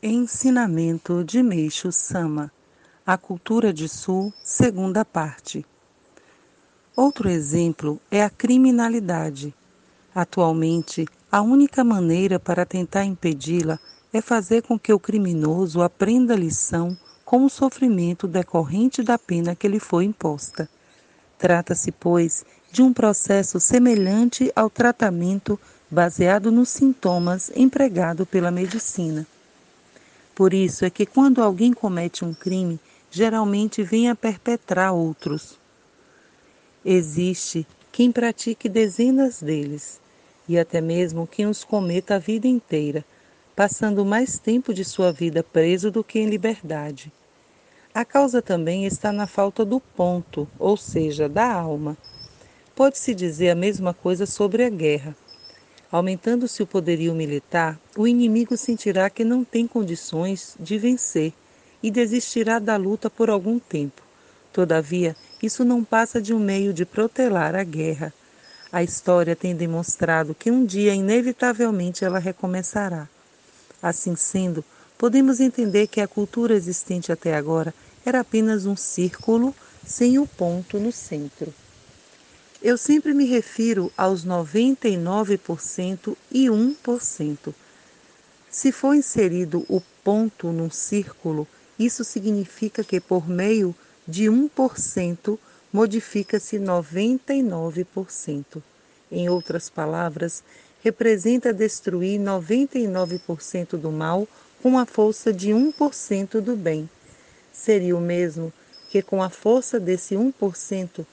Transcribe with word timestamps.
Ensinamento 0.00 1.24
de 1.24 1.42
Meixo 1.42 1.90
Sama 1.90 2.52
A 3.04 3.18
Cultura 3.18 3.72
de 3.72 3.88
Sul, 3.88 4.32
segunda 4.44 5.04
parte. 5.04 5.66
Outro 6.94 7.28
exemplo 7.28 8.00
é 8.08 8.22
a 8.22 8.30
criminalidade. 8.30 9.52
Atualmente, 10.14 11.04
a 11.32 11.42
única 11.42 11.82
maneira 11.82 12.38
para 12.38 12.64
tentar 12.64 13.04
impedi-la 13.04 13.76
é 14.12 14.20
fazer 14.20 14.62
com 14.62 14.78
que 14.78 14.92
o 14.92 15.00
criminoso 15.00 15.82
aprenda 15.82 16.34
a 16.34 16.38
lição 16.38 16.96
com 17.24 17.44
o 17.44 17.50
sofrimento 17.50 18.28
decorrente 18.28 19.02
da 19.02 19.18
pena 19.18 19.56
que 19.56 19.66
lhe 19.66 19.80
foi 19.80 20.04
imposta. 20.04 20.70
Trata-se, 21.36 21.90
pois, 21.90 22.44
de 22.70 22.82
um 22.82 22.92
processo 22.92 23.58
semelhante 23.58 24.52
ao 24.54 24.70
tratamento 24.70 25.58
baseado 25.90 26.52
nos 26.52 26.68
sintomas 26.68 27.50
empregado 27.56 28.24
pela 28.24 28.52
medicina. 28.52 29.26
Por 30.38 30.54
isso 30.54 30.84
é 30.84 30.90
que 30.90 31.04
quando 31.04 31.42
alguém 31.42 31.72
comete 31.72 32.24
um 32.24 32.32
crime, 32.32 32.78
geralmente 33.10 33.82
vem 33.82 34.08
a 34.08 34.14
perpetrar 34.14 34.92
outros. 34.92 35.58
Existe 36.84 37.66
quem 37.90 38.12
pratique 38.12 38.68
dezenas 38.68 39.42
deles, 39.42 40.00
e 40.48 40.56
até 40.56 40.80
mesmo 40.80 41.26
quem 41.26 41.46
os 41.46 41.64
cometa 41.64 42.14
a 42.14 42.18
vida 42.20 42.46
inteira, 42.46 43.04
passando 43.56 44.04
mais 44.04 44.38
tempo 44.38 44.72
de 44.72 44.84
sua 44.84 45.10
vida 45.10 45.42
preso 45.42 45.90
do 45.90 46.04
que 46.04 46.20
em 46.20 46.30
liberdade. 46.30 47.12
A 47.92 48.04
causa 48.04 48.40
também 48.40 48.86
está 48.86 49.10
na 49.10 49.26
falta 49.26 49.64
do 49.64 49.80
ponto, 49.80 50.46
ou 50.56 50.76
seja, 50.76 51.28
da 51.28 51.52
alma. 51.52 51.98
Pode-se 52.76 53.12
dizer 53.12 53.50
a 53.50 53.56
mesma 53.56 53.92
coisa 53.92 54.24
sobre 54.24 54.62
a 54.62 54.70
guerra. 54.70 55.16
Aumentando-se 55.90 56.62
o 56.62 56.66
poderio 56.66 57.14
militar, 57.14 57.78
o 57.96 58.06
inimigo 58.06 58.58
sentirá 58.58 59.08
que 59.08 59.24
não 59.24 59.42
tem 59.42 59.66
condições 59.66 60.54
de 60.60 60.76
vencer 60.76 61.32
e 61.82 61.90
desistirá 61.90 62.58
da 62.58 62.76
luta 62.76 63.08
por 63.08 63.30
algum 63.30 63.58
tempo. 63.58 64.02
Todavia, 64.52 65.16
isso 65.42 65.64
não 65.64 65.82
passa 65.82 66.20
de 66.20 66.34
um 66.34 66.38
meio 66.38 66.74
de 66.74 66.84
protelar 66.84 67.54
a 67.54 67.64
guerra. 67.64 68.12
A 68.70 68.82
história 68.82 69.34
tem 69.34 69.56
demonstrado 69.56 70.34
que 70.34 70.50
um 70.50 70.64
dia, 70.66 70.94
inevitavelmente, 70.94 72.04
ela 72.04 72.18
recomeçará. 72.18 73.08
Assim 73.82 74.14
sendo, 74.14 74.62
podemos 74.98 75.40
entender 75.40 75.86
que 75.86 76.02
a 76.02 76.08
cultura 76.08 76.54
existente 76.54 77.10
até 77.10 77.34
agora 77.34 77.72
era 78.04 78.20
apenas 78.20 78.66
um 78.66 78.76
círculo 78.76 79.54
sem 79.86 80.18
o 80.18 80.26
ponto 80.26 80.78
no 80.78 80.92
centro. 80.92 81.54
Eu 82.60 82.76
sempre 82.76 83.14
me 83.14 83.24
refiro 83.24 83.92
aos 83.96 84.26
99% 84.26 86.16
e 86.30 86.46
1%. 86.46 87.54
Se 88.50 88.72
for 88.72 88.94
inserido 88.94 89.64
o 89.68 89.80
ponto 90.02 90.50
num 90.50 90.68
círculo, 90.68 91.46
isso 91.78 92.02
significa 92.02 92.82
que 92.82 93.00
por 93.00 93.28
meio 93.28 93.72
de 94.06 94.24
1% 94.24 95.38
modifica-se 95.72 96.58
99%. 96.58 98.60
Em 99.12 99.28
outras 99.28 99.70
palavras, 99.70 100.42
representa 100.82 101.52
destruir 101.52 102.18
99% 102.18 103.76
do 103.76 103.92
mal 103.92 104.26
com 104.60 104.76
a 104.76 104.84
força 104.84 105.32
de 105.32 105.50
1% 105.50 106.40
do 106.40 106.56
bem. 106.56 106.90
Seria 107.52 107.96
o 107.96 108.00
mesmo 108.00 108.52
que 108.90 109.00
com 109.00 109.22
a 109.22 109.30
força 109.30 109.78
desse 109.78 110.16
1% 110.16 111.06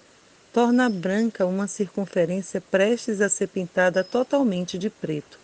torna 0.55 0.89
branca 0.89 1.45
uma 1.45 1.67
circunferência 1.67 2.61
prestes 2.61 3.19
a 3.19 3.27
ser 3.27 3.47
pintada 3.47 4.05
totalmente 4.05 4.77
de 4.77 4.89
preto. 4.89 5.37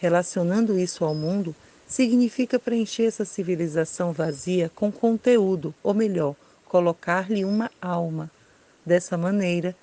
Relacionando 0.00 0.76
isso 0.76 1.04
ao 1.04 1.14
mundo, 1.14 1.54
significa 1.86 2.58
preencher 2.58 3.04
essa 3.04 3.24
civilização 3.24 4.10
vazia 4.10 4.68
com 4.74 4.90
conteúdo, 4.90 5.72
ou 5.80 5.94
melhor, 5.94 6.34
colocar-lhe 6.64 7.44
uma 7.44 7.70
alma. 7.80 8.28
Dessa 8.84 9.16
maneira, 9.16 9.76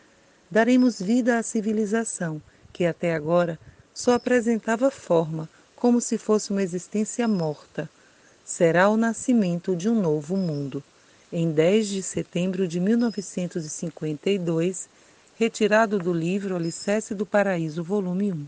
daremos 0.52 1.02
vida 1.02 1.38
à 1.38 1.42
civilização, 1.42 2.42
que 2.74 2.86
até 2.86 3.16
agora 3.16 3.58
só 3.94 4.12
apresentava 4.12 4.92
forma, 4.92 5.48
como 5.74 6.02
se 6.02 6.18
fosse 6.18 6.52
uma 6.52 6.62
existência 6.62 7.26
morta. 7.30 7.90
Será 8.44 8.90
o 8.90 8.98
nascimento 8.98 9.74
de 9.74 9.88
um 9.88 10.02
novo 10.02 10.36
mundo 10.36 10.84
em 11.32 11.52
10 11.52 11.88
de 11.88 12.02
setembro 12.02 12.68
de 12.68 12.80
1952, 12.80 14.90
retirado 15.38 16.00
do 16.00 16.12
livro 16.12 16.56
Alicerce 16.56 17.14
do 17.14 17.24
Paraíso, 17.26 17.84
volume 17.84 18.34
1. 18.34 18.48